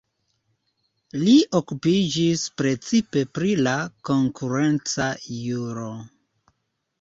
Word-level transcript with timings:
Li 1.23 1.33
okupiĝis 1.59 2.45
precipe 2.61 3.23
pri 3.37 3.51
la 3.67 3.75
konkurenca 4.11 5.11
juro. 5.43 5.87